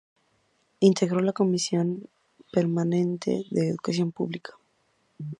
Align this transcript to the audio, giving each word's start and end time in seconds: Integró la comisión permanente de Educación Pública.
Integró 0.79 1.19
la 1.19 1.31
comisión 1.31 2.09
permanente 2.51 3.45
de 3.51 3.67
Educación 3.69 4.11
Pública. 4.11 4.57